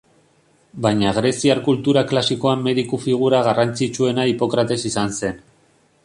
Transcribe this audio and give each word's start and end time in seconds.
Baina 0.85 1.11
greziar 1.17 1.59
kultura 1.67 2.03
klasikoan 2.11 2.65
mediku 2.69 2.99
figura 3.03 3.41
garrantzitsuena 3.51 4.25
Hipokrates 4.31 4.81
izan 4.91 5.15
zen. 5.21 5.39